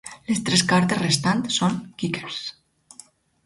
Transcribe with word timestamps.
Les 0.29 0.39
tres 0.47 0.63
cartes 0.71 1.01
restants 1.03 1.61
són 1.61 1.77
"kickers". 2.05 2.43